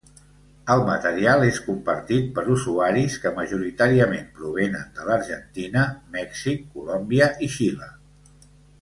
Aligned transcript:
El 0.75 0.79
material 0.85 1.43
és 1.49 1.59
compartit 1.65 2.31
per 2.39 2.45
usuaris 2.55 3.19
que 3.27 3.33
majoritàriament 3.37 4.27
provenen 4.41 4.91
de 5.01 5.09
l'Argentina, 5.13 5.87
Mèxic, 6.19 6.69
Colòmbia 6.79 7.33
i 7.47 7.53
Xile. 7.61 7.97